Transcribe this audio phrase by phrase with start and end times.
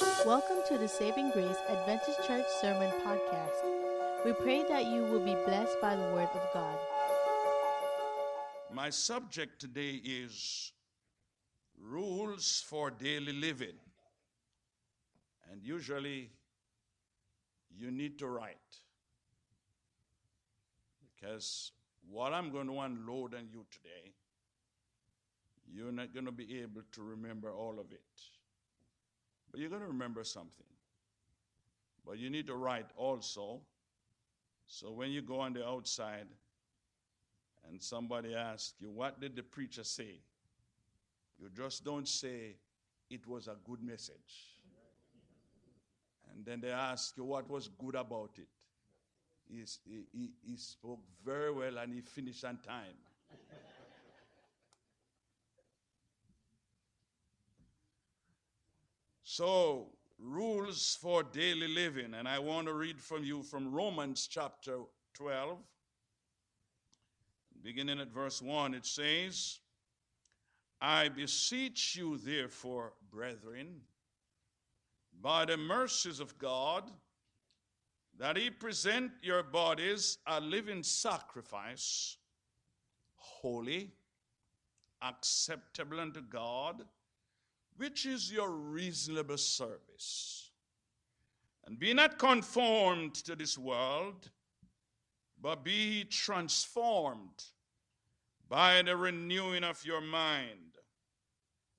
[0.00, 4.24] Welcome to the Saving Grace Adventist Church Sermon Podcast.
[4.24, 6.78] We pray that you will be blessed by the Word of God.
[8.72, 10.72] My subject today is
[11.78, 13.76] rules for daily living.
[15.52, 16.30] And usually
[17.76, 18.56] you need to write.
[21.14, 21.72] Because
[22.10, 24.14] what I'm going to unload on you today,
[25.70, 28.00] you're not going to be able to remember all of it.
[29.50, 30.66] But you're going to remember something.
[32.06, 33.60] But you need to write also.
[34.66, 36.26] So when you go on the outside
[37.68, 40.20] and somebody asks you, What did the preacher say?
[41.38, 42.56] You just don't say,
[43.10, 44.56] It was a good message.
[46.32, 48.48] And then they ask you, What was good about it?
[49.48, 49.64] He,
[50.12, 52.96] he, he spoke very well and he finished on time.
[59.40, 59.86] So,
[60.18, 62.12] rules for daily living.
[62.12, 64.80] And I want to read from you from Romans chapter
[65.14, 65.56] 12,
[67.62, 68.74] beginning at verse 1.
[68.74, 69.60] It says,
[70.78, 73.80] I beseech you, therefore, brethren,
[75.22, 76.90] by the mercies of God,
[78.18, 82.18] that ye present your bodies a living sacrifice,
[83.14, 83.90] holy,
[85.00, 86.84] acceptable unto God
[87.80, 90.50] which is your reasonable service.
[91.64, 94.28] And be not conformed to this world,
[95.40, 97.42] but be transformed
[98.50, 100.76] by the renewing of your mind,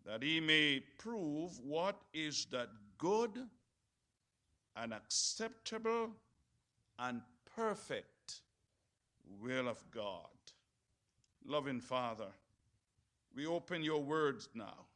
[0.03, 3.37] that he may prove what is that good
[4.75, 6.09] and acceptable
[6.97, 7.21] and
[7.55, 8.41] perfect
[9.39, 10.25] will of God.
[11.45, 12.31] Loving Father,
[13.35, 14.87] we open your words now.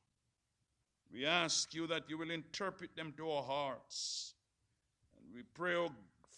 [1.15, 4.33] We ask you that you will interpret them to our hearts.
[5.17, 5.91] And we pray, oh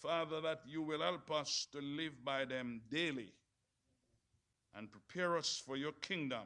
[0.04, 3.34] Father, that you will help us to live by them daily
[4.76, 6.44] and prepare us for your kingdom.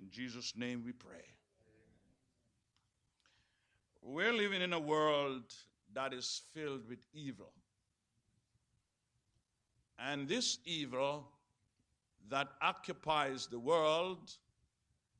[0.00, 1.26] In Jesus' name we pray.
[4.00, 5.52] We're living in a world
[5.92, 7.52] that is filled with evil.
[9.98, 11.28] And this evil
[12.30, 14.32] that occupies the world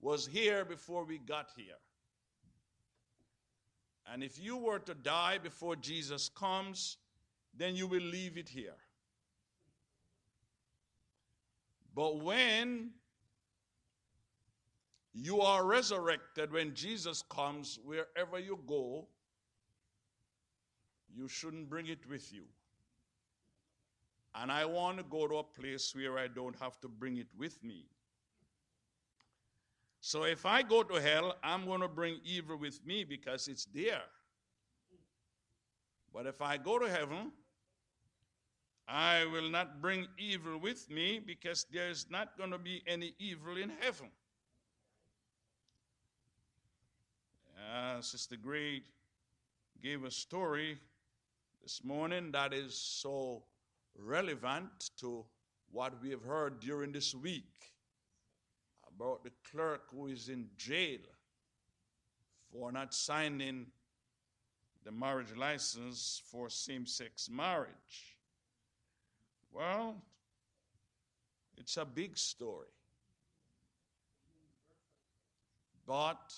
[0.00, 1.74] was here before we got here.
[4.12, 6.96] And if you were to die before Jesus comes,
[7.54, 8.76] then you will leave it here.
[11.94, 12.90] But when
[15.12, 19.08] you are resurrected, when Jesus comes, wherever you go,
[21.14, 22.44] you shouldn't bring it with you.
[24.34, 27.26] And I want to go to a place where I don't have to bring it
[27.36, 27.86] with me.
[30.00, 33.66] So if I go to hell, I'm going to bring evil with me because it's
[33.66, 34.02] there.
[36.12, 37.32] But if I go to heaven,
[38.86, 43.56] I will not bring evil with me because there's not going to be any evil
[43.56, 44.08] in heaven.
[47.70, 48.82] Uh, Sister Gray
[49.82, 50.78] gave a story
[51.62, 53.42] this morning that is so
[53.96, 55.24] relevant to
[55.70, 57.74] what we have heard during this week
[58.98, 60.98] about the clerk who is in jail
[62.52, 63.66] for not signing
[64.84, 68.16] the marriage license for same sex marriage.
[69.52, 70.02] Well,
[71.56, 72.66] it's a big story.
[75.86, 76.34] But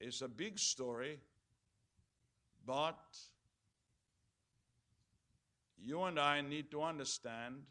[0.00, 1.18] it's a big story,
[2.66, 2.98] but
[5.82, 7.62] you and I need to understand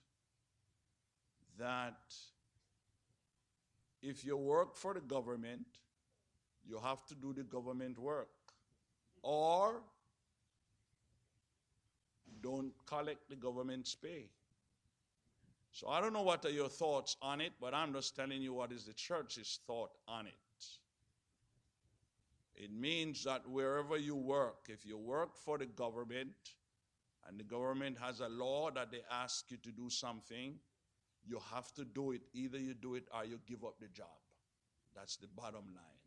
[1.59, 1.97] that
[4.01, 5.65] if you work for the government,
[6.67, 8.29] you have to do the government work.
[9.21, 9.81] Or
[12.41, 14.25] don't collect the government's pay.
[15.71, 18.53] So I don't know what are your thoughts on it, but I'm just telling you
[18.53, 20.33] what is the church's thought on it.
[22.55, 26.35] It means that wherever you work, if you work for the government
[27.27, 30.59] and the government has a law that they ask you to do something,
[31.25, 32.21] you have to do it.
[32.33, 34.07] Either you do it or you give up the job.
[34.95, 36.03] That's the bottom line.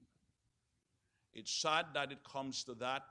[1.35, 3.03] It's sad that it comes to that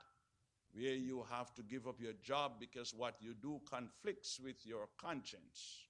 [0.74, 4.88] where you have to give up your job because what you do conflicts with your
[5.00, 5.84] conscience.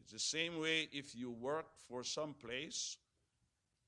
[0.00, 2.96] It's the same way if you work for some place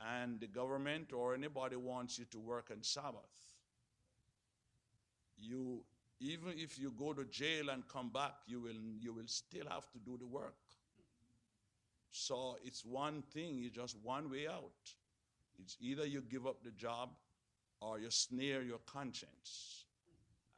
[0.01, 3.19] and the government or anybody wants you to work on Sabbath.
[5.39, 5.83] You
[6.21, 9.91] even if you go to jail and come back, you will you will still have
[9.93, 10.55] to do the work.
[12.11, 14.73] So it's one thing, it's just one way out.
[15.59, 17.11] It's either you give up the job
[17.81, 19.85] or you snare your conscience.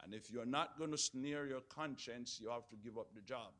[0.03, 3.21] And if you're not going to snare your conscience, you have to give up the
[3.21, 3.51] job.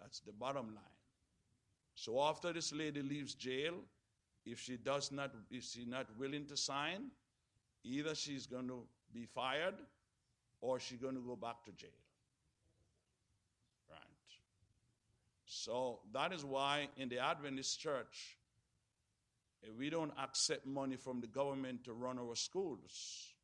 [0.00, 0.84] That's the bottom line.
[1.94, 3.74] So after this lady leaves jail,
[4.46, 7.10] if she does not, if she's not willing to sign,
[7.84, 9.74] either she's going to be fired
[10.60, 11.90] or she's going to go back to jail.
[13.90, 13.98] Right.
[15.52, 18.38] So that is why in the Adventist church,
[19.64, 23.34] eh, we don't accept money from the government to run our schools.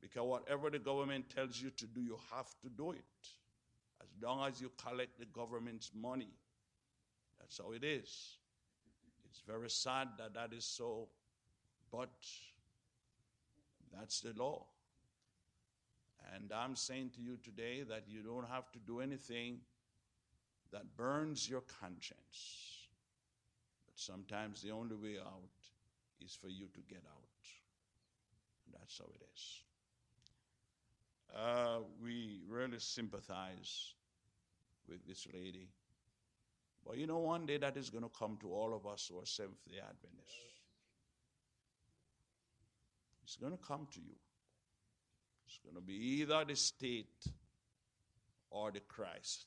[0.00, 3.04] Because whatever the government tells you to do, you have to do it.
[4.02, 6.34] As long as you collect the government's money.
[7.38, 8.38] That's how it is.
[9.30, 11.06] It's very sad that that is so,
[11.92, 12.10] but
[13.96, 14.66] that's the law.
[16.34, 19.60] And I'm saying to you today that you don't have to do anything
[20.72, 22.88] that burns your conscience.
[23.86, 25.50] But sometimes the only way out
[26.24, 27.22] is for you to get out.
[28.72, 29.62] That's how it is.
[31.34, 33.94] Uh, we really sympathize
[34.88, 35.68] with this lady.
[36.86, 39.18] But you know, one day that is going to come to all of us who
[39.18, 40.36] are Seventh day Adventists.
[43.24, 44.16] It's going to come to you.
[45.46, 47.24] It's going to be either the state
[48.50, 49.46] or the Christ.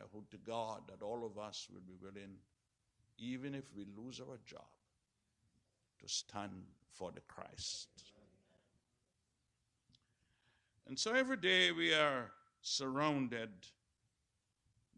[0.00, 2.38] I hope to God that all of us will be willing
[3.20, 4.64] even if we lose our job,
[6.00, 7.88] to stand for the Christ.
[10.88, 12.30] And so every day we are
[12.62, 13.50] surrounded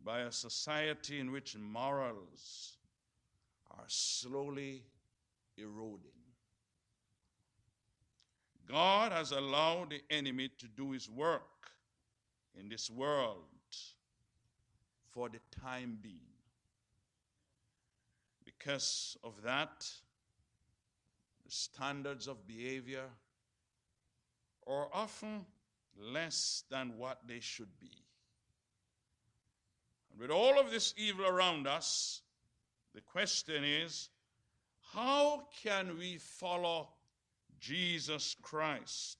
[0.04, 2.76] by a society in which morals
[3.70, 4.84] are slowly
[5.58, 6.10] eroding.
[8.68, 11.42] God has allowed the enemy to do his work
[12.58, 13.44] in this world
[15.12, 16.16] for the time being.
[18.44, 19.90] Because of that,
[21.44, 23.08] the standards of behavior
[24.66, 25.44] are often
[25.98, 27.90] less than what they should be.
[30.10, 32.22] And with all of this evil around us,
[32.94, 34.08] the question is
[34.92, 36.88] how can we follow
[37.58, 39.18] Jesus Christ?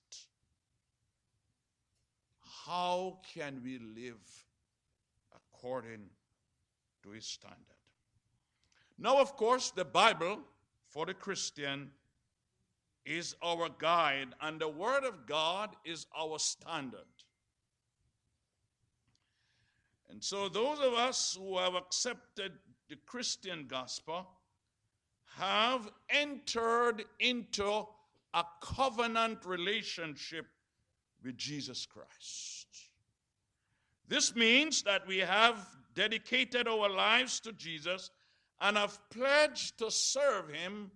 [2.66, 4.44] How can we live
[5.62, 6.00] according
[7.02, 7.58] to his standard?
[8.98, 10.38] Now, of course, the Bible
[10.88, 11.90] for the Christian
[13.04, 17.00] is our guide, and the Word of God is our standard.
[20.10, 22.52] And so, those of us who have accepted
[22.88, 24.28] the Christian gospel
[25.36, 27.86] have entered into
[28.34, 30.46] a covenant relationship
[31.24, 32.51] with Jesus Christ.
[34.08, 38.10] This means that we have dedicated our lives to Jesus
[38.60, 40.90] and have pledged to serve him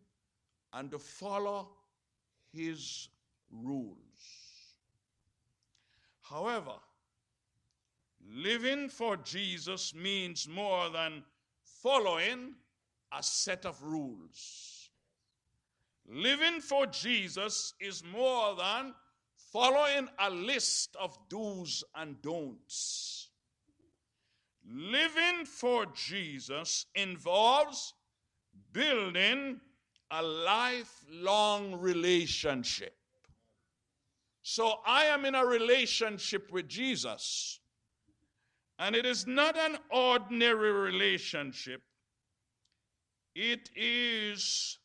[0.73, 1.69] and to follow
[2.53, 3.09] his
[3.51, 3.97] rules.
[6.23, 6.75] However,
[8.29, 11.23] living for Jesus means more than
[11.63, 12.55] following
[13.17, 14.91] a set of rules.
[16.09, 18.95] Living for Jesus is more than
[19.53, 23.31] following a list of do's and don'ts.
[24.69, 27.95] Living for Jesus involves
[28.73, 29.61] building
[30.11, 32.95] a lifelong relationship.
[34.43, 37.61] So I am in a relationship with Jesus.
[38.79, 41.83] And it is not an ordinary relationship,
[43.35, 44.79] it is.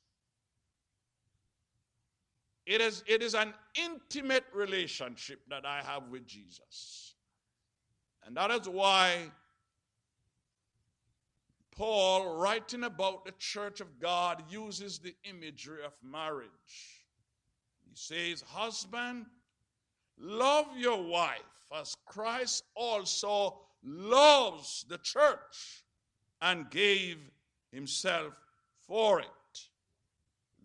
[2.65, 7.15] It is, it is an intimate relationship that I have with Jesus.
[8.25, 9.31] And that is why
[11.75, 17.05] Paul, writing about the church of God, uses the imagery of marriage.
[17.89, 19.25] He says, Husband,
[20.19, 21.39] love your wife
[21.75, 25.83] as Christ also loves the church
[26.41, 27.17] and gave
[27.71, 28.33] himself
[28.87, 29.27] for it.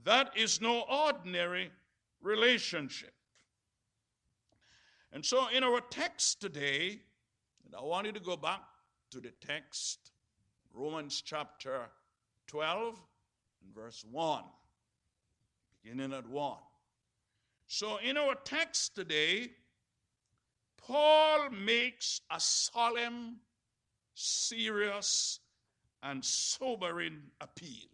[0.04, 1.70] That is no ordinary
[2.23, 3.12] relationship.
[5.12, 7.00] And so, in our text today,
[7.64, 8.61] and I want you to go back
[9.11, 10.11] to the text
[10.75, 11.87] Romans chapter
[12.49, 12.99] 12
[13.64, 14.42] and verse 1,
[15.82, 16.56] beginning at 1.
[17.66, 19.52] So, in our text today,
[20.76, 23.37] Paul makes a solemn,
[24.14, 25.40] serious,
[26.02, 27.88] and sobering appeal.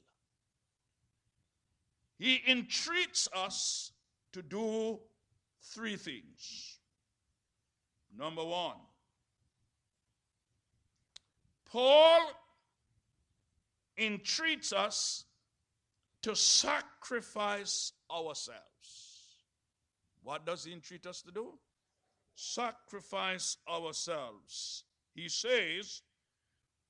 [2.18, 3.91] He entreats us
[4.32, 4.98] to do
[5.60, 6.78] three things.
[8.16, 8.76] Number one,
[11.70, 12.20] Paul
[13.98, 15.24] entreats us
[16.22, 18.60] to sacrifice ourselves.
[20.22, 21.54] What does he entreat us to do?
[22.34, 24.84] Sacrifice ourselves.
[25.14, 26.02] He says,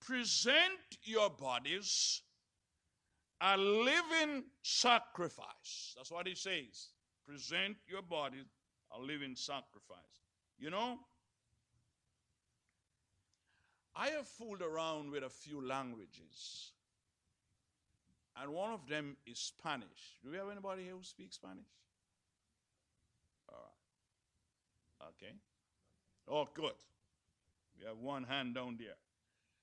[0.00, 2.22] present your bodies
[3.42, 5.94] a living sacrifice.
[5.96, 6.90] That's what he says.
[7.32, 8.44] Present your bodies
[8.94, 10.20] a living sacrifice.
[10.58, 10.98] You know,
[13.96, 16.72] I have fooled around with a few languages,
[18.36, 20.18] and one of them is Spanish.
[20.22, 21.64] Do we have anybody here who speaks Spanish?
[23.48, 23.56] All
[25.00, 25.08] right.
[25.08, 25.32] Okay.
[26.28, 26.76] Oh, good.
[27.80, 28.98] We have one hand down there.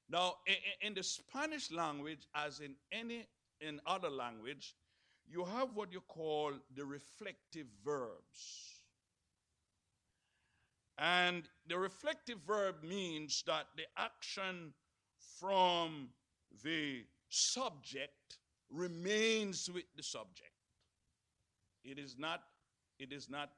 [0.10, 0.38] Now,
[0.82, 3.28] in, the Spanish language, as in any
[3.62, 4.74] in other language,
[5.32, 8.80] you have what you call the reflective verbs.
[10.98, 14.74] And the reflective verb means that the action
[15.40, 16.10] from
[16.64, 20.52] the subject remains with the subject.
[21.84, 22.42] It is not,
[23.00, 23.52] it is not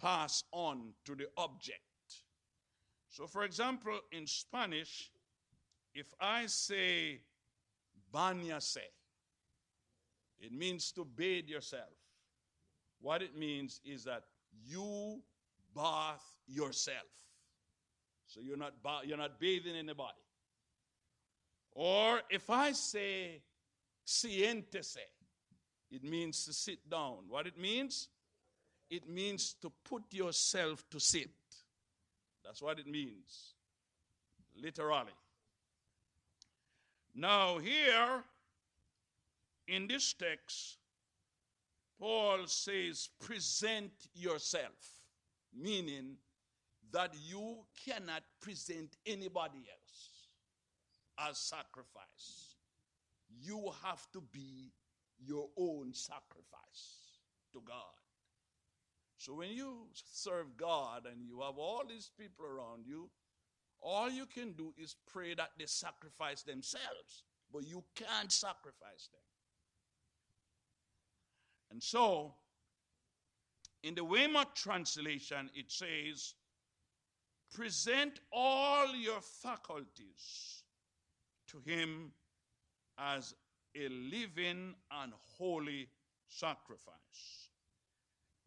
[0.00, 1.80] passed on to the object.
[3.10, 5.10] So, for example, in Spanish,
[5.94, 7.20] if I say
[8.14, 8.78] bañase,
[10.42, 11.94] it means to bathe yourself.
[13.00, 14.24] What it means is that
[14.66, 15.22] you
[15.74, 16.98] bath yourself.
[18.26, 20.18] So you're not, ba- you're not bathing anybody.
[21.72, 23.40] Or if I say
[24.06, 24.98] siéntese,
[25.90, 27.18] it means to sit down.
[27.28, 28.08] What it means?
[28.90, 31.30] It means to put yourself to sit.
[32.44, 33.54] That's what it means,
[34.60, 35.12] literally.
[37.14, 38.24] Now, here
[39.74, 40.78] in this text,
[41.98, 45.02] Paul says, present yourself
[45.54, 46.16] meaning
[46.92, 52.56] that you cannot present anybody else as sacrifice.
[53.40, 54.72] You have to be
[55.18, 57.18] your own sacrifice
[57.52, 57.76] to God.
[59.16, 63.08] So when you serve God and you have all these people around you,
[63.80, 69.31] all you can do is pray that they sacrifice themselves, but you can't sacrifice them.
[71.72, 72.34] And so,
[73.82, 76.34] in the Weymouth translation, it says,
[77.50, 80.64] present all your faculties
[81.48, 82.12] to him
[82.98, 83.34] as
[83.74, 85.88] a living and holy
[86.28, 87.48] sacrifice.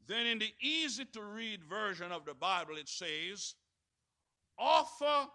[0.08, 3.56] Then in the easy to read version of the Bible, it says,
[4.58, 5.28] offer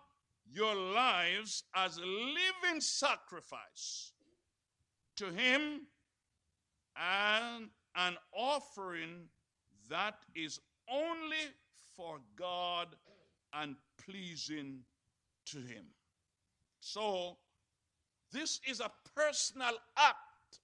[0.53, 4.13] your lives as a living sacrifice
[5.17, 5.83] to him
[6.97, 9.29] and an offering
[9.89, 11.37] that is only
[11.97, 12.89] for God
[13.53, 14.81] and pleasing
[15.47, 15.85] to Him.
[16.81, 17.37] So,
[18.33, 20.61] this is a personal act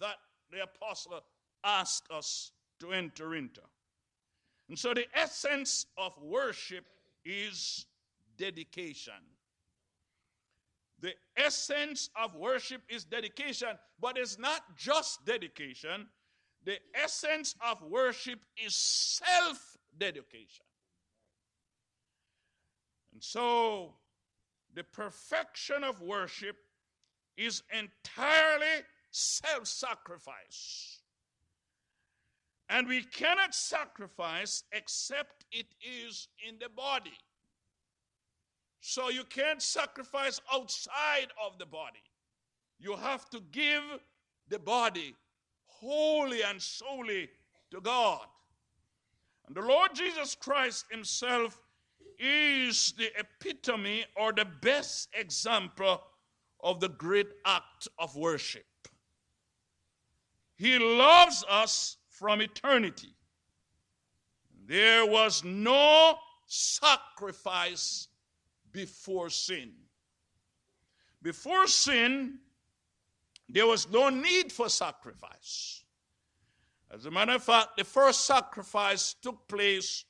[0.00, 0.16] that
[0.50, 1.20] the apostle
[1.64, 3.60] asked us to enter into.
[4.68, 6.84] And so, the essence of worship
[7.24, 7.86] is
[8.36, 9.14] dedication.
[11.00, 13.68] The essence of worship is dedication,
[14.00, 16.08] but it's not just dedication,
[16.64, 20.64] the essence of worship is self dedication.
[23.12, 23.94] And so,
[24.74, 26.56] the perfection of worship
[27.36, 31.00] is entirely self sacrifice.
[32.68, 37.16] And we cannot sacrifice except it is in the body.
[38.80, 42.02] So you can't sacrifice outside of the body.
[42.78, 43.82] You have to give
[44.48, 45.16] the body
[45.80, 47.28] wholly and solely
[47.70, 48.26] to God.
[49.46, 51.60] And the Lord Jesus Christ Himself
[52.18, 56.02] is the epitome or the best example
[56.60, 58.64] of the great act of worship.
[60.56, 63.14] He loves us from eternity.
[64.66, 66.16] There was no
[66.46, 68.08] sacrifice
[68.72, 69.70] before sin.
[71.22, 72.38] Before sin,
[73.48, 75.84] there was no need for sacrifice.
[76.90, 80.04] As a matter of fact, the first sacrifice took place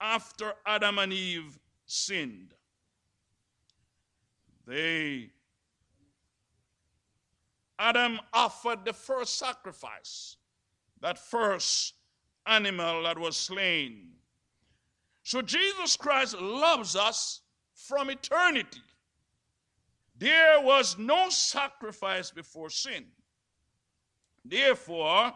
[0.00, 2.54] after Adam and Eve sinned.
[4.66, 5.30] They
[7.78, 10.36] Adam offered the first sacrifice,
[11.00, 11.94] that first
[12.46, 14.12] animal that was slain.
[15.24, 17.40] So Jesus Christ loves us
[17.74, 18.82] from eternity.
[20.16, 23.06] There was no sacrifice before sin.
[24.44, 25.32] Therefore,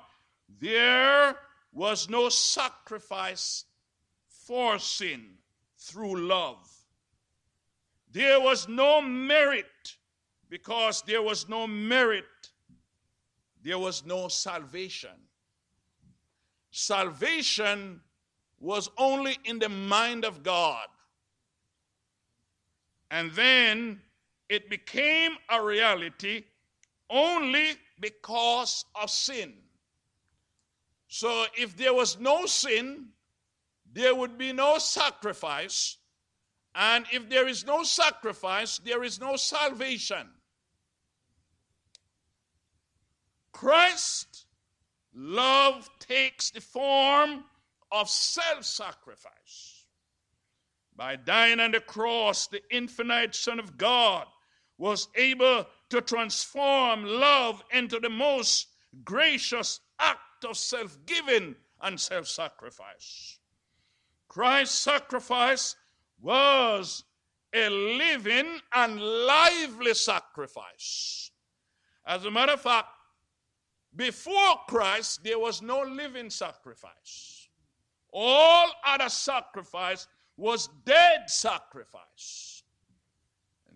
[0.61, 1.37] there
[1.73, 3.65] was no sacrifice
[4.47, 5.35] for sin
[5.79, 6.69] through love.
[8.13, 9.67] There was no merit
[10.49, 12.25] because there was no merit
[13.63, 15.11] there was no salvation.
[16.71, 18.01] Salvation
[18.61, 20.87] was only in the mind of God.
[23.11, 24.01] And then
[24.49, 26.45] it became a reality
[27.11, 29.55] only because of sin.
[31.09, 33.09] So if there was no sin,
[33.93, 35.97] there would be no sacrifice.
[36.75, 40.29] And if there is no sacrifice, there is no salvation.
[43.53, 44.47] Christ
[45.15, 47.45] love takes the form
[47.91, 49.87] of self sacrifice.
[50.95, 54.27] By dying on the cross, the infinite Son of God
[54.79, 58.69] was able to transform love into the most
[59.05, 63.39] gracious act of self giving and self sacrifice.
[64.29, 65.77] Christ's sacrifice
[66.21, 67.05] was
[67.53, 71.31] a living and lively sacrifice.
[72.07, 72.89] As a matter of fact,
[73.97, 77.49] before Christ, there was no living sacrifice.
[78.13, 80.07] All other sacrifice
[80.37, 82.58] was dead sacrifice.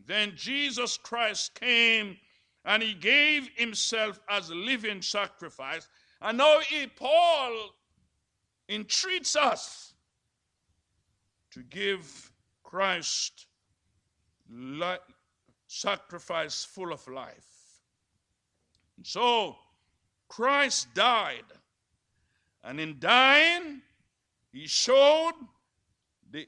[0.03, 2.17] And then Jesus Christ came
[2.65, 5.89] and he gave himself as a living sacrifice.
[6.21, 7.75] And now he, Paul
[8.69, 9.95] entreats us
[11.53, 12.33] to give
[12.63, 13.47] Christ
[15.67, 17.81] sacrifice full of life.
[19.05, 19.57] So
[20.29, 21.45] Christ died,
[22.63, 23.83] and in dying,
[24.53, 25.33] he showed
[26.31, 26.47] the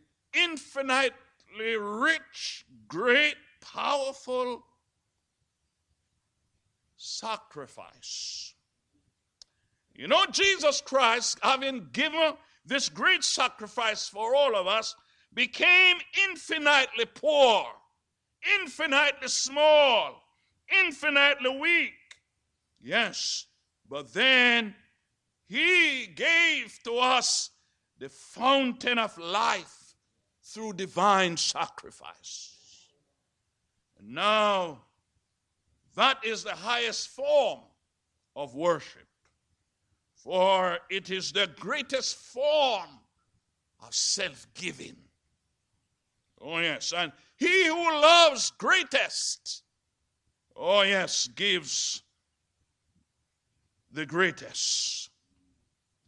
[1.58, 4.64] rich, great, powerful
[6.96, 8.54] sacrifice.
[9.94, 12.34] You know, Jesus Christ, having given
[12.66, 14.94] this great sacrifice for all of us,
[15.32, 17.66] became infinitely poor,
[18.60, 20.22] infinitely small,
[20.84, 21.92] infinitely weak.
[22.80, 23.46] Yes,
[23.88, 24.74] but then
[25.46, 27.50] he gave to us
[27.98, 29.83] the fountain of life
[30.44, 32.54] through divine sacrifice.
[33.98, 34.82] And now,
[35.96, 37.60] that is the highest form
[38.36, 39.06] of worship,
[40.14, 43.00] for it is the greatest form
[43.84, 44.96] of self giving.
[46.40, 49.62] Oh, yes, and he who loves greatest,
[50.54, 52.02] oh, yes, gives
[53.90, 55.08] the greatest.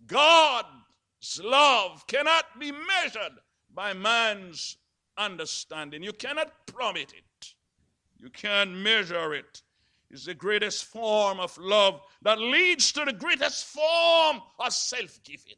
[0.06, 3.38] God's love cannot be measured
[3.76, 4.78] by man's
[5.16, 6.02] understanding.
[6.02, 7.54] You cannot plummet it,
[8.18, 9.62] you can't measure it.
[10.10, 15.56] It's the greatest form of love that leads to the greatest form of self giving.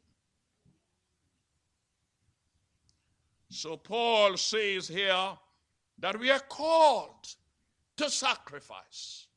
[3.49, 5.37] So, Paul says here
[5.99, 7.35] that we are called
[7.97, 9.27] to sacrifice.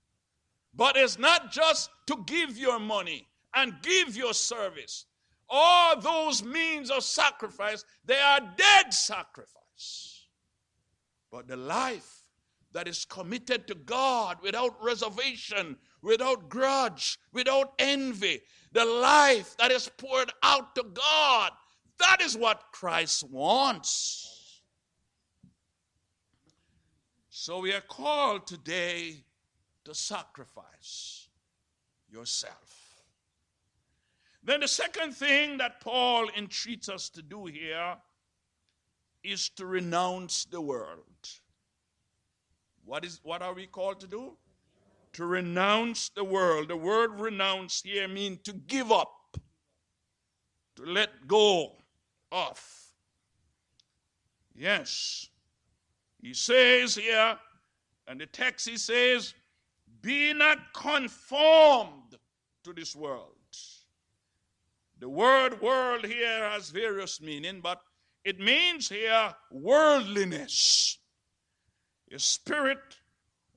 [0.75, 5.05] But it's not just to give your money and give your service.
[5.55, 10.27] All those means of sacrifice, they are dead sacrifice.
[11.31, 12.23] But the life
[12.73, 18.41] that is committed to God without reservation, without grudge, without envy,
[18.73, 21.53] the life that is poured out to God,
[21.99, 24.63] that is what Christ wants.
[27.29, 29.25] So we are called today
[29.85, 31.29] to sacrifice
[32.11, 32.72] yourself.
[34.45, 37.97] Then the second thing that Paul entreats us to do here
[39.23, 41.29] is to renounce the world.
[42.85, 44.37] What is what are we called to do?
[45.13, 46.69] To renounce the world.
[46.69, 49.37] The word renounce here means to give up,
[50.77, 51.77] to let go
[52.33, 52.61] of.
[54.55, 55.29] Yes.
[56.21, 57.39] He says here,
[58.09, 59.35] and the text he says,
[60.01, 62.17] be not conformed
[62.65, 63.37] to this world.
[65.03, 67.81] The word world here has various meaning, but
[68.25, 70.97] it means here worldliness,
[72.13, 72.79] a spirit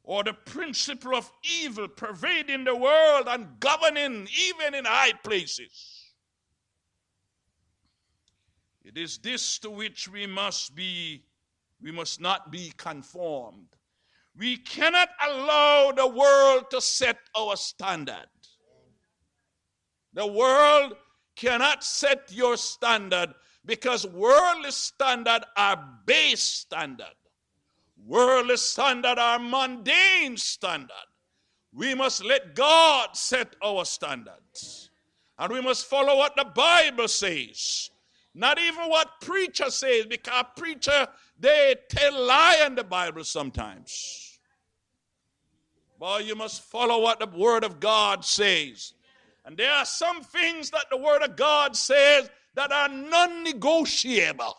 [0.03, 1.31] or the principle of
[1.61, 6.13] evil pervading the world and governing even in high places.
[8.83, 11.25] It is this to which we must be,
[11.79, 13.67] we must not be conformed.
[14.35, 18.29] We cannot allow the world to set our standard.
[20.13, 20.95] The world
[21.35, 23.33] cannot set your standard
[23.65, 27.15] because worldly standard are base standard.
[28.05, 30.91] Worldly standard are mundane standard.
[31.73, 34.89] We must let God set our standards.
[35.37, 37.89] And we must follow what the Bible says.
[38.33, 41.07] Not even what preacher says, because preacher,
[41.39, 44.39] they tell lie in the Bible sometimes.
[45.97, 48.93] Boy, you must follow what the Word of God says.
[49.45, 54.57] And there are some things that the Word of God says that are non negotiable.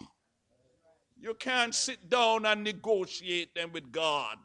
[1.19, 4.37] You can't sit down and negotiate them with God.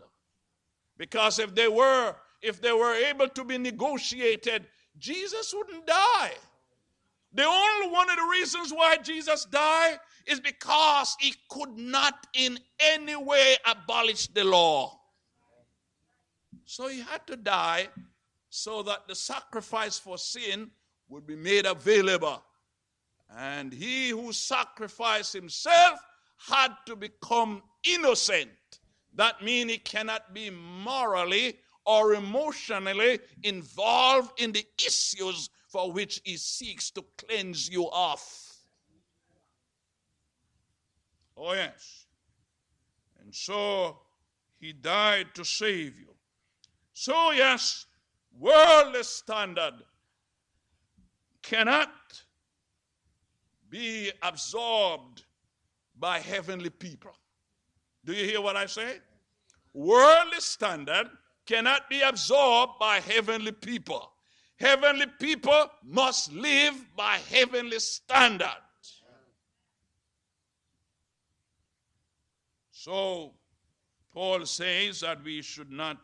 [0.98, 4.66] Because if they were, if they were able to be negotiated,
[4.98, 6.32] Jesus wouldn't die.
[7.34, 12.60] The only one of the reasons why Jesus died is because he could not in
[12.80, 15.00] any way abolish the law.
[16.66, 17.90] So he had to die
[18.52, 20.70] so that the sacrifice for sin
[21.08, 22.44] would be made available.
[23.36, 26.00] And he who sacrificed himself
[26.38, 28.50] had to become innocent.
[29.16, 36.36] That means he cannot be morally or emotionally involved in the issues for which he
[36.36, 38.58] seeks to cleanse you off.
[41.38, 42.06] Oh, yes.
[43.24, 44.00] And so
[44.60, 46.14] he died to save you.
[46.94, 47.86] So, yes,
[48.40, 49.74] worldly standard
[51.42, 51.90] cannot
[53.70, 55.24] be absorbed
[55.98, 57.16] by heavenly people.
[58.04, 58.98] Do you hear what I say?
[59.74, 61.10] Worldly standard
[61.46, 64.12] cannot be absorbed by heavenly people.
[64.58, 68.62] Heavenly people must live by heavenly standard.
[72.72, 73.34] So,
[74.14, 75.98] Paul says that we should not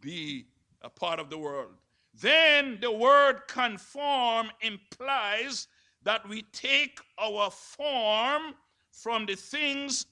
[0.00, 0.46] be
[0.82, 1.74] a part of the world.
[2.14, 5.68] Then the word conform implies
[6.02, 8.54] that we take our form
[8.90, 10.06] from the things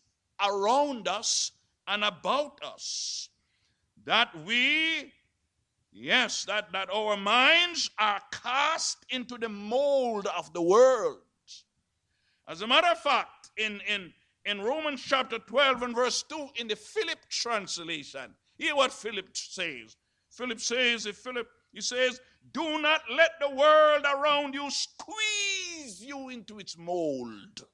[0.45, 1.53] around us
[1.87, 3.31] and about us.
[4.05, 5.13] That we,
[5.93, 11.19] yes, that, that our minds are cast into the mold of the world.
[12.47, 14.13] As a matter of fact, in, in,
[14.47, 19.97] in Romans chapter 12 and verse 2, in the Philip translation, hear what Philip says.
[20.39, 22.21] Philip says, if Philip, he says,
[22.53, 27.67] do not let the world around you squeeze you into its mold That's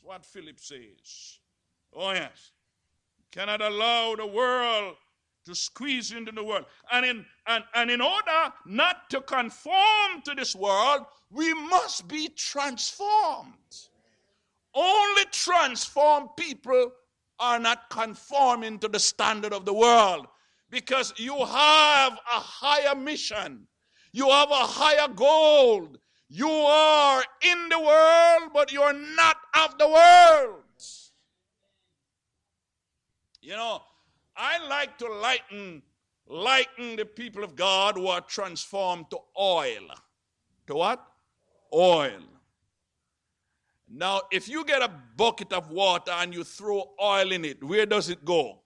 [0.00, 1.40] what Philip says.
[1.94, 2.52] Oh, yes.
[3.32, 4.94] Cannot allow the world
[5.44, 6.64] to squeeze into the world.
[6.90, 12.28] And in, and, and in order not to conform to this world, we must be
[12.28, 13.76] transformed.
[14.74, 16.92] Only transformed people
[17.38, 20.28] are not conforming to the standard of the world
[20.72, 23.66] because you have a higher mission,
[24.10, 25.86] you have a higher goal,
[26.30, 30.62] you are in the world, but you're not of the world.
[33.42, 33.82] You know,
[34.34, 35.82] I like to lighten,
[36.26, 39.88] lighten the people of God who are transformed to oil.
[40.68, 41.04] To what?
[41.74, 42.22] Oil.
[43.90, 47.84] Now, if you get a bucket of water and you throw oil in it, where
[47.84, 48.61] does it go?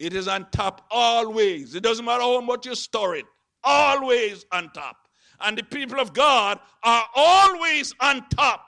[0.00, 1.76] It is on top always.
[1.76, 3.26] It doesn't matter how much you store it,
[3.62, 4.96] always on top
[5.40, 8.64] and the people of God are always on top.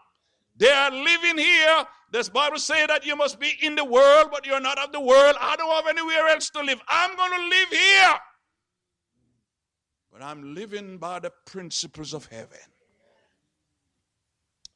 [0.57, 1.85] They are living here.
[2.11, 5.01] This Bible says that you must be in the world, but you're not of the
[5.01, 5.37] world.
[5.41, 6.81] I don't have anywhere else to live.
[6.89, 8.15] I'm going to live here.
[10.13, 12.59] But I'm living by the principles of heaven.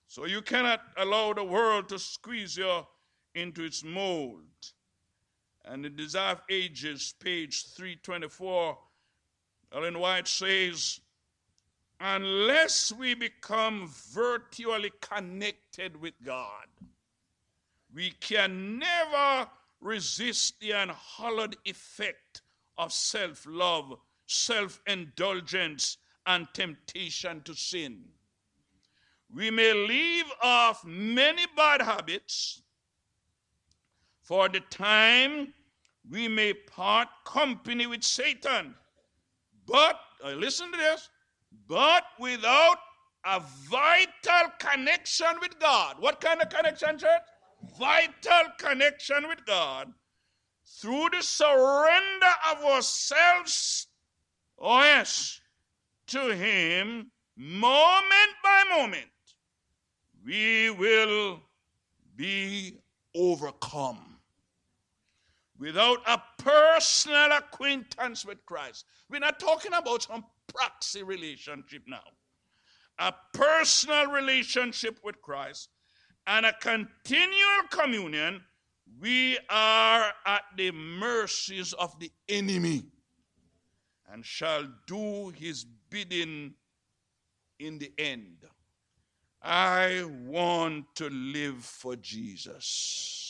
[0.07, 2.87] So you cannot allow the world to squeeze you
[3.35, 4.45] into its mold.
[5.67, 8.79] And the Desire of Ages, page 324,
[9.75, 11.01] Ellen White says,
[12.01, 16.67] unless we become virtually connected with God,
[17.93, 19.49] we can never
[19.81, 22.43] resist the unhallowed effect
[22.79, 28.05] of self love, self indulgence, and temptation to sin.
[29.35, 32.63] We may leave off many bad habits.
[34.23, 35.55] For the time,
[36.11, 38.75] we may part company with Satan.
[39.67, 41.09] But, uh, listen to this
[41.69, 42.79] but without
[43.25, 45.97] a vital connection with God.
[45.99, 47.23] What kind of connection, church?
[47.79, 49.93] Vital connection with God
[50.81, 53.89] through the surrender of ourselves,
[54.59, 55.41] oh yes,
[56.09, 59.11] to Him, moment by moment,
[60.25, 61.41] we will
[62.15, 62.79] be
[63.15, 64.16] overcome.
[65.59, 68.85] Without a personal acquaintance with Christ.
[69.09, 72.05] We're not talking about some proxy relationship now.
[72.99, 75.69] A personal relationship with Christ
[76.27, 78.43] and a continual communion,
[79.01, 82.85] we are at the mercies of the enemy
[84.13, 86.55] and shall do his bidding
[87.59, 88.39] in the end.
[89.43, 93.26] I want to live for Jesus.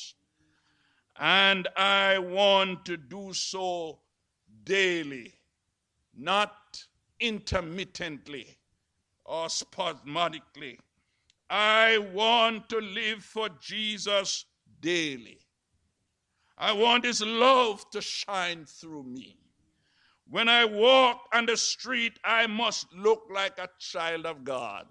[1.18, 4.00] And I want to do so
[4.64, 5.35] daily,
[6.14, 6.85] not
[7.20, 8.59] intermittently
[9.24, 10.79] or spasmodically.
[11.48, 14.44] I want to live for Jesus
[14.81, 15.38] daily.
[16.59, 19.38] I want His love to shine through me.
[20.29, 24.87] When I walk on the street, I must look like a child of God.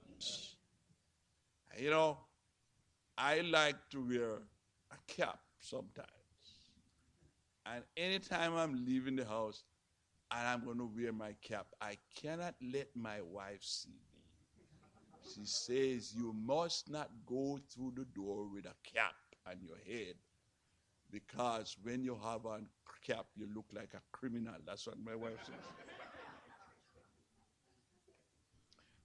[1.77, 2.17] You know,
[3.17, 4.35] I like to wear
[4.91, 6.14] a cap sometimes.
[7.65, 9.63] And anytime I'm leaving the house
[10.31, 13.95] and I'm going to wear my cap, I cannot let my wife see me.
[15.33, 19.15] She says, You must not go through the door with a cap
[19.47, 20.15] on your head
[21.11, 22.59] because when you have a
[23.05, 24.53] cap, you look like a criminal.
[24.65, 25.55] That's what my wife says.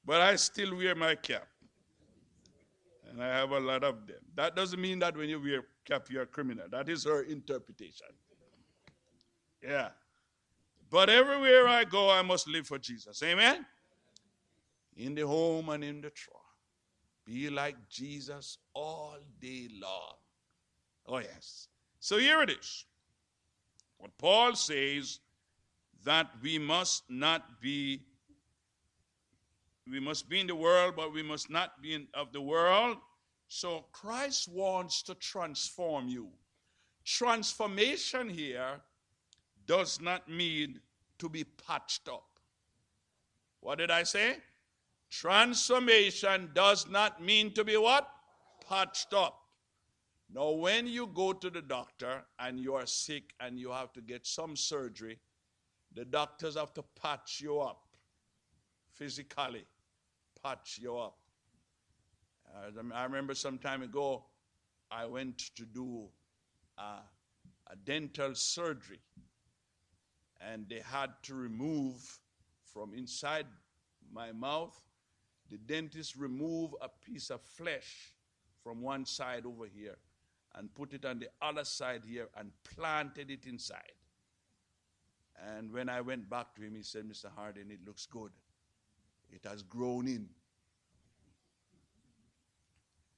[0.04, 1.46] but I still wear my cap.
[3.08, 4.18] And I have a lot of them.
[4.36, 6.66] That doesn't mean that when you wear a cap, you're a criminal.
[6.70, 8.06] That is her interpretation.
[9.62, 9.88] Yeah.
[10.90, 13.22] But everywhere I go, I must live for Jesus.
[13.22, 13.64] Amen?
[14.96, 16.36] In the home and in the truck.
[17.24, 20.14] Be like Jesus all day long.
[21.06, 21.68] Oh, yes.
[22.00, 22.84] So here it is.
[23.98, 25.20] What Paul says
[26.04, 28.02] that we must not be,
[29.88, 32.96] we must be in the world, but we must not be in, of the world.
[33.48, 36.28] So Christ wants to transform you.
[37.04, 38.80] Transformation here
[39.70, 40.80] does not mean
[41.16, 42.24] to be patched up.
[43.60, 44.38] What did I say?
[45.08, 48.10] Transformation does not mean to be what?
[48.68, 49.38] Patched up.
[50.34, 54.00] Now, when you go to the doctor and you are sick and you have to
[54.00, 55.20] get some surgery,
[55.94, 57.84] the doctors have to patch you up
[58.92, 59.64] physically,
[60.42, 61.16] patch you up.
[62.92, 64.24] I remember some time ago,
[64.90, 66.08] I went to do
[66.76, 66.82] a,
[67.68, 68.98] a dental surgery,
[70.40, 72.18] and they had to remove
[72.72, 73.46] from inside
[74.12, 74.78] my mouth.
[75.50, 78.14] The dentist removed a piece of flesh
[78.62, 79.96] from one side over here
[80.54, 83.92] and put it on the other side here and planted it inside.
[85.56, 87.26] And when I went back to him, he said, Mr.
[87.34, 88.30] Hardin, it looks good.
[89.32, 90.28] It has grown in.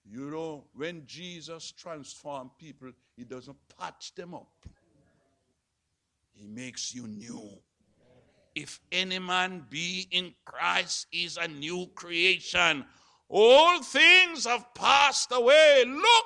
[0.04, 4.66] You know, when Jesus transforms people, he doesn't patch them up,
[6.34, 7.50] he makes you new.
[8.54, 12.84] If any man be in Christ, is a new creation.
[13.28, 15.84] All things have passed away.
[15.86, 16.24] Look,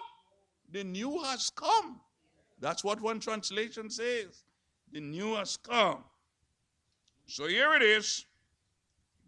[0.72, 2.00] the new has come.
[2.60, 4.44] That's what one translation says.
[4.92, 6.02] The new has come.
[7.26, 8.24] So here it is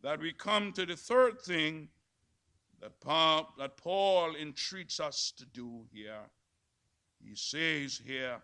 [0.02, 1.88] that we come to the third thing
[2.80, 6.22] that Paul, that Paul entreats us to do here.
[7.20, 8.40] He says here,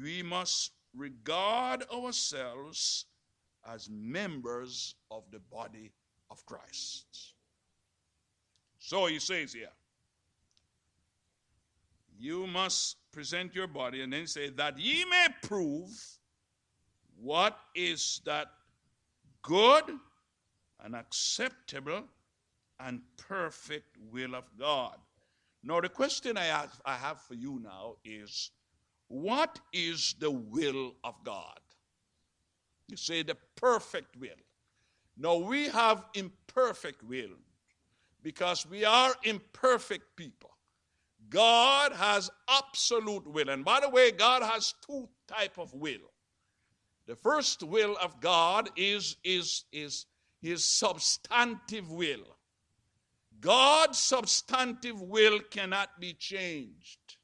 [0.00, 3.06] we must regard ourselves
[3.68, 5.92] as members of the body
[6.30, 7.34] of Christ.
[8.78, 9.72] So he says here,
[12.18, 15.90] you must present your body and then say that ye may prove
[17.20, 18.48] what is that
[19.42, 19.84] good
[20.82, 22.04] and acceptable
[22.80, 24.96] and perfect will of God.
[25.62, 28.50] Now, the question I have, I have for you now is
[29.08, 31.58] what is the will of God?
[32.88, 34.28] You say the perfect will.
[35.16, 37.36] Now, we have imperfect will
[38.22, 40.50] because we are imperfect people.
[41.28, 43.48] God has absolute will.
[43.48, 46.12] And by the way, God has two type of will.
[47.06, 50.06] The first will of God is, is, is
[50.40, 52.36] his substantive will.
[53.40, 57.16] God's substantive will cannot be changed.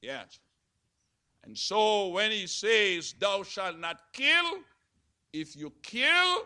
[0.00, 0.38] Yes.
[1.48, 4.58] And so when he says, Thou shalt not kill,
[5.32, 6.42] if you kill,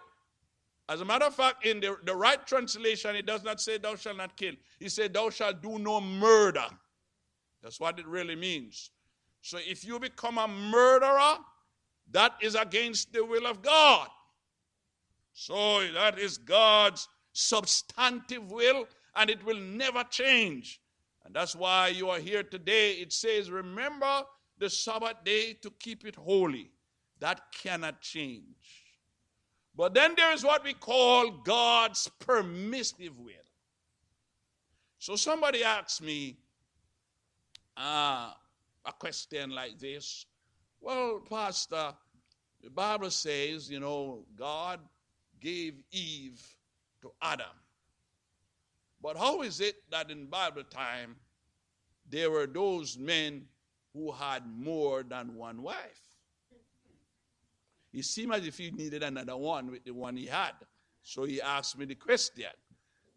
[0.89, 3.97] as a matter of fact, in the, the right translation, it does not say, Thou
[3.97, 4.55] shalt not kill.
[4.79, 6.67] He said, Thou shalt do no murder.
[7.65, 8.91] That's what it really means.
[9.41, 11.39] So if you become a murderer,
[12.13, 14.07] that is against the will of God.
[15.33, 18.87] So that is God's substantive will,
[19.17, 20.81] and it will never change.
[21.25, 22.93] And that's why you are here today.
[22.93, 24.23] It says, Remember
[24.63, 26.71] the Sabbath day to keep it holy.
[27.19, 28.95] That cannot change.
[29.77, 33.49] But then there is what we call God's permissive will.
[34.99, 36.37] So somebody asks me
[37.77, 38.31] uh,
[38.85, 40.27] a question like this
[40.81, 41.95] Well, Pastor,
[42.63, 44.79] the Bible says, you know, God
[45.41, 46.41] gave Eve
[47.01, 47.57] to Adam.
[49.03, 51.17] But how is it that in Bible time
[52.09, 53.47] there were those men
[53.95, 56.13] who had more than one wife?
[57.93, 60.53] he seemed as if he needed another one with the one he had.
[61.03, 62.47] So he asked me the question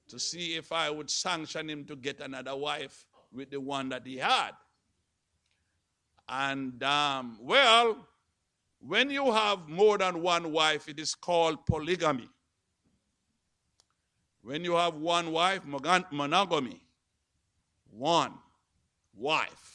[0.10, 4.06] to see if I would sanction him to get another wife with the one that
[4.06, 4.52] he had.
[6.28, 8.06] And um, well,
[8.80, 12.30] when you have more than one wife, it is called polygamy.
[14.42, 15.62] When you have one wife,
[16.12, 16.82] monogamy.
[17.90, 18.34] One
[19.16, 19.75] wife.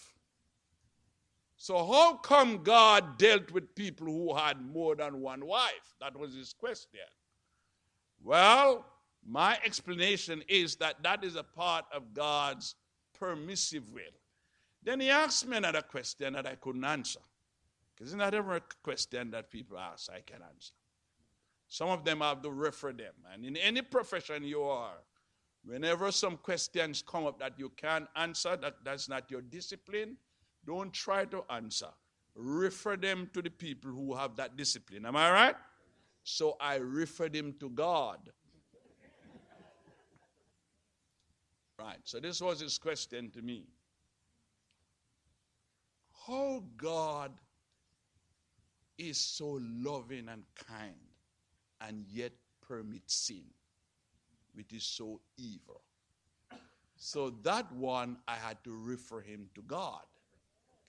[1.63, 5.95] So, how come God dealt with people who had more than one wife?
[6.01, 7.01] That was his question.
[8.25, 8.87] Well,
[9.29, 12.77] my explanation is that that is a part of God's
[13.13, 14.17] permissive will.
[14.83, 17.21] Then he asked me another question that I couldn't answer.
[17.95, 20.73] Because not every question that people ask I can answer.
[21.69, 23.13] Some of them I have to refer them.
[23.35, 24.97] And in any profession you are,
[25.63, 30.17] whenever some questions come up that you can't answer, that, that's not your discipline,
[30.71, 31.89] don't try to answer.
[32.37, 35.05] Refer them to the people who have that discipline.
[35.05, 35.57] Am I right?
[36.23, 38.31] So I referred him to God.
[41.77, 41.99] right.
[42.05, 43.65] So this was his question to me.
[46.25, 47.33] How God
[48.97, 50.95] is so loving and kind
[51.81, 53.43] and yet permits sin,
[54.55, 55.81] which is so evil.
[56.97, 60.03] So that one, I had to refer him to God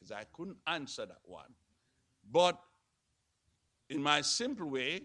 [0.02, 1.54] because I couldn't answer that one.
[2.32, 2.60] But
[3.90, 5.02] in my simple way,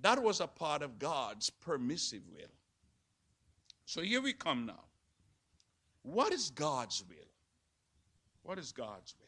[0.00, 2.50] that was a part of God's permissive will.
[3.84, 4.84] So here we come now.
[6.02, 7.16] What is God's will?
[8.42, 9.26] What is God's will?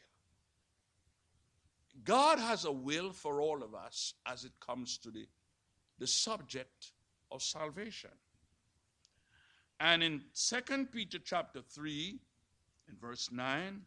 [2.03, 5.27] God has a will for all of us as it comes to the,
[5.99, 6.91] the subject
[7.31, 8.11] of salvation.
[9.79, 12.19] And in 2 Peter chapter 3,
[12.89, 13.81] in verse 9,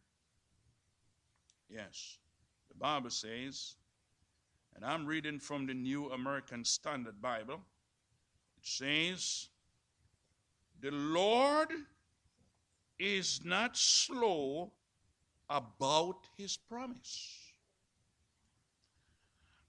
[1.68, 2.18] yes,
[2.68, 3.76] the Bible says,
[4.74, 7.60] and I'm reading from the New American Standard Bible,
[8.56, 9.48] it says,
[10.80, 11.68] The Lord
[12.98, 14.72] is not slow
[15.48, 17.30] about his promise.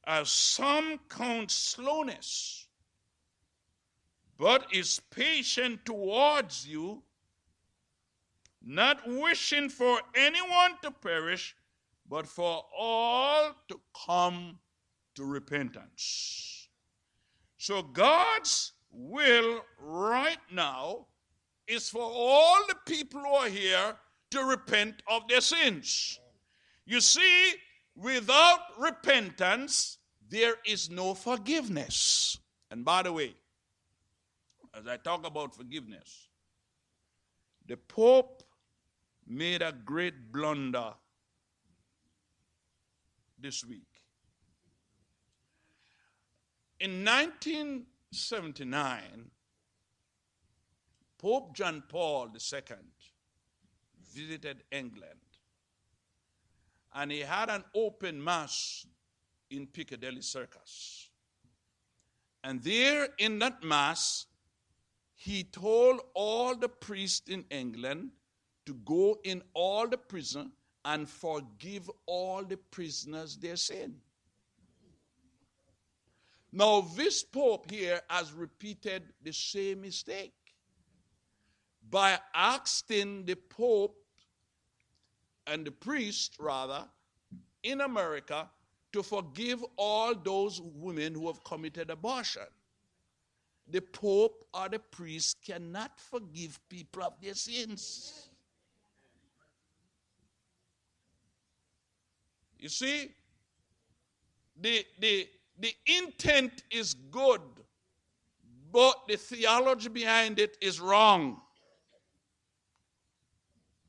[0.08, 2.68] As some count slowness,
[4.38, 7.02] but is patient towards you,
[8.64, 11.56] not wishing for anyone to perish,
[12.10, 14.60] but for all to come
[15.16, 16.68] to repentance.
[17.58, 21.08] So God's will right now
[21.68, 23.96] is for all the people who are here
[24.32, 26.20] to repent of their sins.
[26.86, 27.56] You see,
[27.96, 32.38] Without repentance, there is no forgiveness.
[32.70, 33.36] And by the way,
[34.78, 36.28] as I talk about forgiveness,
[37.66, 38.44] the Pope
[39.26, 40.94] made a great blunder
[43.40, 43.88] this week.
[46.80, 49.32] In 1979,
[51.18, 52.76] Pope John Paul II
[54.14, 55.20] visited England
[56.96, 58.88] and he had an open mass
[59.52, 61.10] in Piccadilly Circus.
[62.44, 64.28] And there in that mass,
[65.16, 68.12] he told all the priests in England
[68.66, 70.52] to go in all the prison
[70.86, 73.96] and forgive all the prisoners their sin.
[76.52, 80.34] Now, this Pope here has repeated the same mistake
[81.90, 83.98] by asking the Pope
[85.48, 86.86] and the priest, rather,
[87.64, 88.50] in America
[88.94, 92.48] to forgive all those women who have committed abortion.
[93.68, 98.30] The Pope or the priest cannot forgive people of their sins.
[102.60, 103.12] You see,
[104.60, 105.28] the, the,
[105.60, 107.42] the intent is good,
[108.72, 111.42] but the theology behind it is wrong.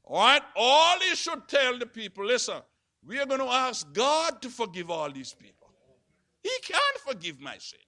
[0.04, 0.42] All right?
[0.54, 2.60] All he should tell the people listen,
[3.04, 5.68] we are going to ask God to forgive all these people.
[6.42, 7.80] He can't forgive my sin.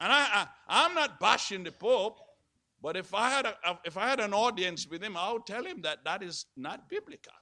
[0.00, 2.20] And I, I, am not bashing the Pope,
[2.80, 3.54] but if I, had a,
[3.84, 6.88] if I had an audience with him, I would tell him that that is not
[6.88, 7.32] biblical.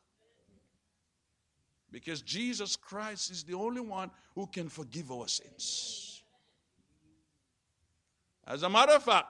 [1.96, 6.22] Because Jesus Christ is the only one who can forgive our sins.
[8.46, 9.28] As a matter of fact,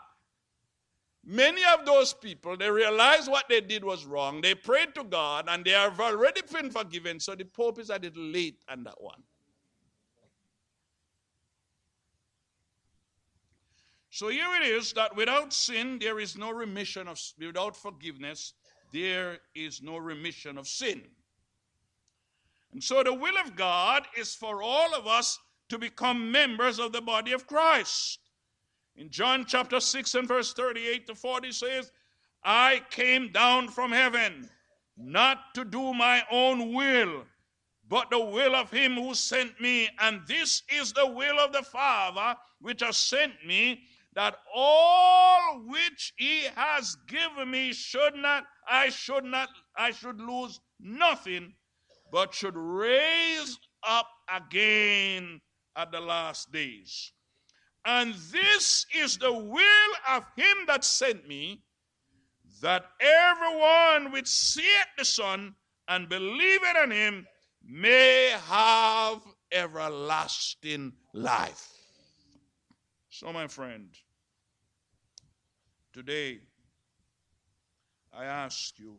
[1.28, 4.40] Many of those people, they realized what they did was wrong.
[4.40, 7.18] They prayed to God and they have already been forgiven.
[7.18, 9.24] So the Pope is a little late on that one.
[14.10, 18.52] So here it is that without sin, there is no remission of, without forgiveness,
[18.92, 21.02] there is no remission of sin.
[22.76, 25.38] And so the will of God is for all of us
[25.70, 28.18] to become members of the body of Christ.
[28.96, 31.90] In John chapter 6 and verse 38 to 40 says,
[32.44, 34.50] I came down from heaven
[34.94, 37.24] not to do my own will,
[37.88, 39.88] but the will of him who sent me.
[39.98, 46.12] And this is the will of the Father which has sent me, that all which
[46.18, 49.48] he has given me should not, I should not,
[49.78, 51.54] I should lose nothing,
[52.10, 55.40] but should raise up again
[55.76, 57.12] at the last days.
[57.84, 61.62] And this is the will of him that sent me,
[62.60, 64.64] that everyone which seeth
[64.98, 65.54] the Son
[65.88, 67.26] and believeth on him
[67.64, 69.20] may have
[69.52, 71.68] everlasting life.
[73.10, 73.88] So, my friend,
[75.92, 76.40] today
[78.12, 78.98] I ask you,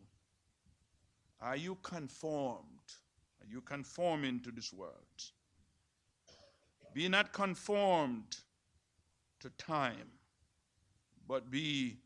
[1.42, 2.64] are you conformed?
[3.42, 4.94] Are you conforming to this world?
[6.94, 8.38] Be not conformed
[9.40, 10.10] to time,
[11.28, 11.98] but be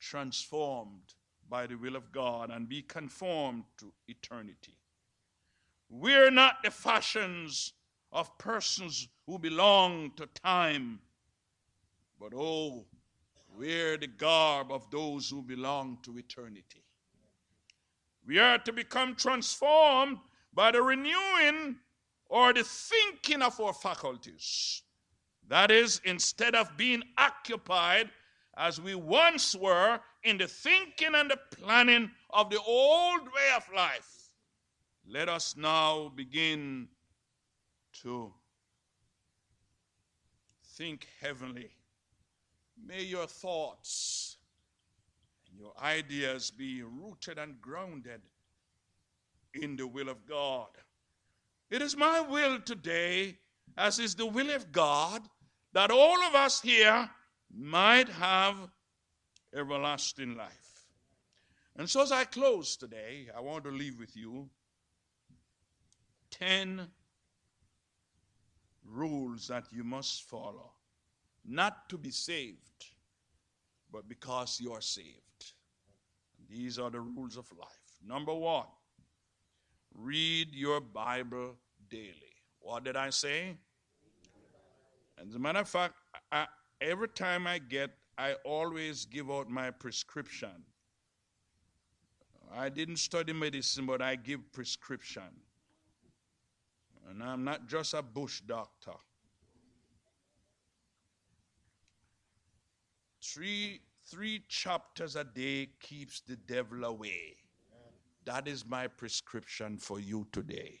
[0.00, 1.14] transformed
[1.50, 4.74] by the will of God and be conformed to eternity.
[5.90, 7.72] We're not the fashions
[8.12, 11.00] of persons who belong to time,
[12.20, 12.84] but oh,
[13.54, 16.82] we're the garb of those who belong to eternity.
[18.28, 20.18] We are to become transformed
[20.52, 21.76] by the renewing
[22.26, 24.82] or the thinking of our faculties.
[25.48, 28.10] That is, instead of being occupied
[28.54, 33.64] as we once were in the thinking and the planning of the old way of
[33.74, 34.30] life,
[35.08, 36.88] let us now begin
[38.02, 38.30] to
[40.76, 41.70] think heavenly.
[42.84, 44.37] May your thoughts
[45.58, 48.20] your ideas be rooted and grounded
[49.54, 50.68] in the will of God.
[51.70, 53.38] It is my will today,
[53.76, 55.22] as is the will of God,
[55.72, 57.10] that all of us here
[57.54, 58.56] might have
[59.54, 60.86] everlasting life.
[61.76, 64.48] And so, as I close today, I want to leave with you
[66.30, 66.88] 10
[68.84, 70.72] rules that you must follow,
[71.44, 72.86] not to be saved,
[73.92, 75.27] but because you are saved.
[76.48, 77.68] These are the rules of life.
[78.06, 78.66] Number one,
[79.94, 81.56] read your Bible
[81.90, 82.34] daily.
[82.60, 83.56] What did I say?
[85.18, 85.94] As a matter of fact,
[86.30, 86.46] I,
[86.80, 90.64] every time I get, I always give out my prescription.
[92.54, 95.22] I didn't study medicine, but I give prescription.
[97.10, 98.92] And I'm not just a bush doctor.
[103.22, 103.80] Three,
[104.10, 107.36] three chapters a day keeps the devil away.
[108.24, 110.80] That is my prescription for you today.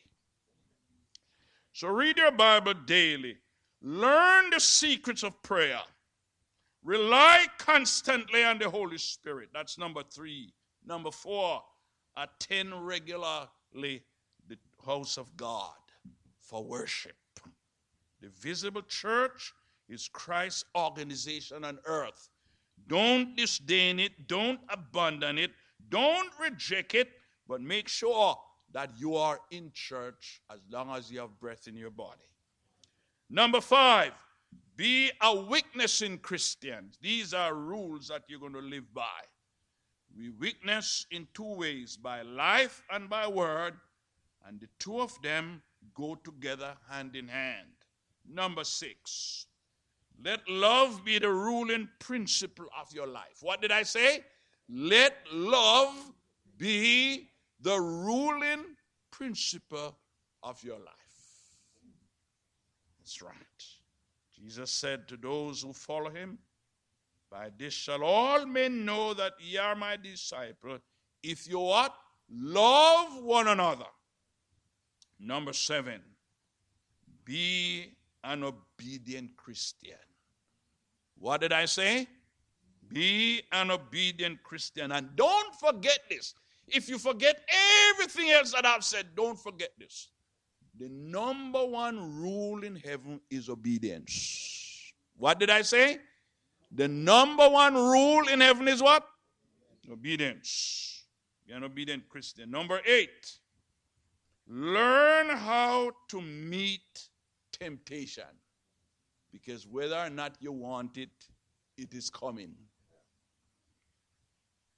[1.72, 3.36] So read your Bible daily.
[3.80, 5.80] Learn the secrets of prayer.
[6.82, 9.50] Rely constantly on the Holy Spirit.
[9.52, 10.52] That's number three.
[10.84, 11.62] Number four,
[12.16, 14.02] attend regularly
[14.48, 15.72] the house of God
[16.38, 17.16] for worship.
[18.20, 19.52] The visible church
[19.88, 22.28] is Christ's organization on earth.
[22.88, 25.50] Don't disdain it, don't abandon it,
[25.88, 27.08] don't reject it,
[27.46, 28.36] but make sure
[28.72, 32.28] that you are in church as long as you have breath in your body.
[33.30, 34.12] Number five,
[34.76, 36.98] be a witness in Christians.
[37.02, 39.20] These are rules that you're going to live by.
[40.16, 43.74] We witness in two ways by life and by word,
[44.46, 45.62] and the two of them
[45.94, 47.68] go together hand in hand.
[48.26, 49.46] Number six,
[50.22, 53.38] let love be the ruling principle of your life.
[53.40, 54.24] What did I say?
[54.68, 55.94] Let love
[56.56, 58.64] be the ruling
[59.10, 59.96] principle
[60.42, 60.98] of your life.
[62.98, 63.34] That's right.
[64.36, 66.38] Jesus said to those who follow him,
[67.30, 70.78] By this shall all men know that ye are my disciple,
[71.22, 71.94] if you what?
[72.30, 73.86] Love one another.
[75.18, 76.00] Number seven,
[77.24, 79.96] be an obedient Christian.
[81.18, 82.06] What did I say?
[82.92, 84.92] Be an obedient Christian.
[84.92, 86.34] And don't forget this.
[86.68, 87.40] If you forget
[87.90, 90.08] everything else that I've said, don't forget this.
[90.78, 94.92] The number one rule in heaven is obedience.
[95.16, 95.98] What did I say?
[96.70, 99.06] The number one rule in heaven is what?
[99.90, 101.04] Obedience.
[101.46, 102.50] Be an obedient Christian.
[102.50, 103.38] Number eight,
[104.46, 107.08] learn how to meet
[107.52, 108.24] temptation.
[109.32, 111.10] Because whether or not you want it,
[111.76, 112.54] it is coming.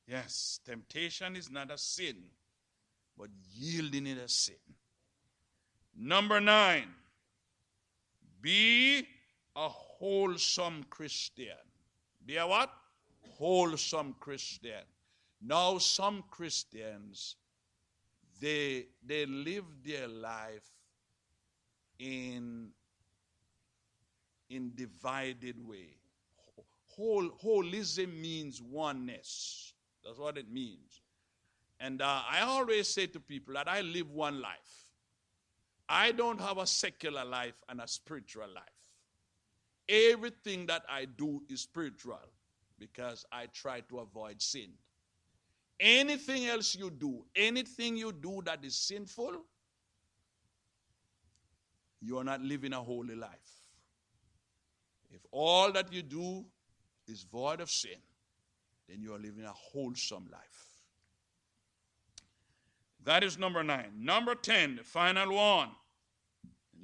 [0.06, 2.16] Yes, temptation is not a sin,
[3.16, 4.56] but yielding it a sin.
[5.96, 6.88] Number nine,
[8.40, 9.06] be
[9.54, 11.46] a wholesome Christian.
[12.24, 12.70] Be a what?
[13.20, 14.84] Wholesome Christian.
[15.42, 17.36] Now, some Christians,
[18.40, 20.68] they, they live their life
[21.98, 22.70] in,
[24.50, 25.96] in divided way.
[26.88, 29.72] Whole, holism means oneness.
[30.04, 31.00] That's what it means.
[31.78, 34.88] And uh, I always say to people that I live one life.
[35.88, 38.64] I don't have a secular life and a spiritual life.
[39.88, 42.20] Everything that I do is spiritual
[42.78, 44.70] because I try to avoid sin.
[45.80, 49.32] Anything else you do, anything you do that is sinful,
[52.02, 53.59] you are not living a holy life.
[55.10, 56.44] If all that you do
[57.06, 57.98] is void of sin,
[58.88, 60.66] then you are living a wholesome life.
[63.04, 63.92] That is number nine.
[63.98, 65.70] Number 10, the final one.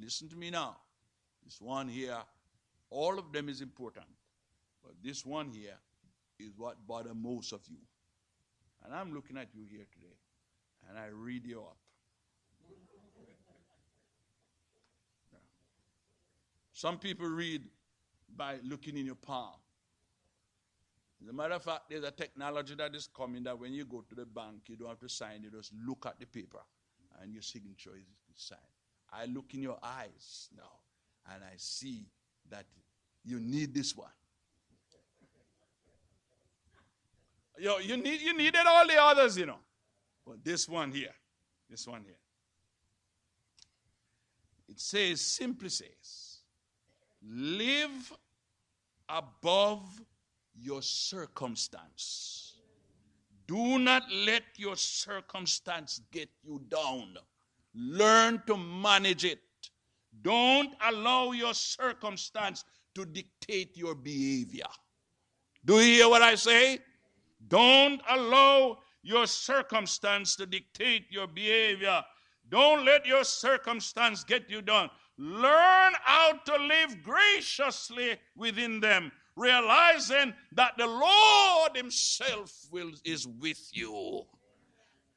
[0.01, 0.77] Listen to me now.
[1.45, 2.19] This one here,
[2.91, 4.07] all of them is important.
[4.83, 5.77] But this one here
[6.39, 7.79] is what bothers most of you.
[8.85, 10.17] And I'm looking at you here today,
[10.89, 11.77] and I read you up.
[16.73, 17.63] Some people read
[18.37, 19.55] by looking in your palm.
[21.23, 24.05] As a matter of fact, there's a technology that is coming that when you go
[24.09, 26.61] to the bank, you don't have to sign, you just look at the paper
[27.23, 28.61] and your signature is signed.
[29.13, 32.07] I look in your eyes now and I see
[32.51, 32.67] that
[33.25, 34.11] you need this one.
[37.59, 39.59] Yo, you need you needed all the others, you know.
[40.27, 41.15] But this one here,
[41.71, 42.19] this one here.
[44.69, 46.41] It says, simply says,
[47.23, 48.13] live
[49.09, 50.01] above
[50.55, 52.57] your circumstance.
[53.47, 57.17] Do not let your circumstance get you down.
[57.75, 59.39] Learn to manage it.
[60.23, 64.67] Don't allow your circumstance to dictate your behavior.
[65.65, 66.79] Do you hear what I say?
[67.49, 72.03] Don't allow your circumstance to dictate your behavior.
[72.49, 74.91] Don't let your circumstance get you down.
[75.19, 83.71] Learn how to live graciously within them, realizing that the Lord Himself will, is with
[83.73, 84.23] you.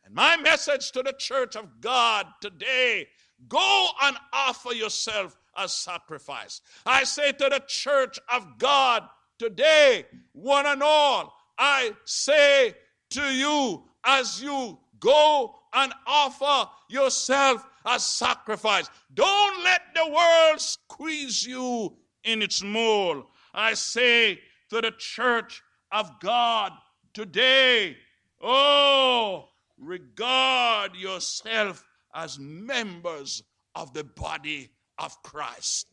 [0.05, 3.07] And my message to the church of God today
[3.47, 6.61] go and offer yourself as sacrifice.
[6.85, 9.03] I say to the church of God
[9.37, 12.75] today, one and all, I say
[13.11, 18.87] to you as you go and offer yourself as sacrifice.
[19.13, 23.23] Don't let the world squeeze you in its mold.
[23.53, 26.71] I say to the church of God
[27.13, 27.97] today,
[28.41, 31.83] oh, regard yourself
[32.13, 34.69] as members of the body
[34.99, 35.87] of Christ.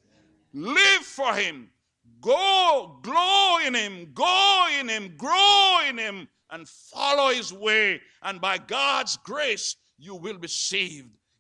[0.53, 1.71] Live for Him.
[2.21, 8.01] Go, glow in Him, go in Him, grow in Him, and follow His way.
[8.23, 11.11] And by God's grace, you will be saved